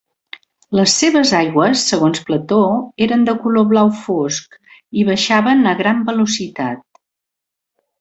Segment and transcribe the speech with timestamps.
[0.77, 2.59] Les seves aigües, segons Plató,
[3.09, 4.61] eren de color blau fosc
[5.03, 6.87] i baixaven a gran velocitat.